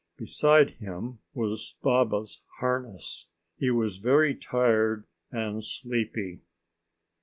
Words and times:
Beside 0.17 0.71
him 0.79 1.19
was 1.35 1.75
Baba's 1.83 2.41
harness. 2.57 3.29
He 3.59 3.69
was 3.69 3.97
very 3.99 4.33
tired 4.33 5.05
and 5.29 5.63
sleepy. 5.63 6.41